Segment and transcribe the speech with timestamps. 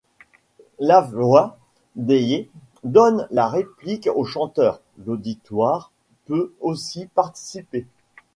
[0.79, 1.59] Lavwa
[1.95, 2.49] dèyè
[2.83, 5.91] donne la réplique au chanteur, l’auditoire
[6.25, 7.85] peut aussi participer.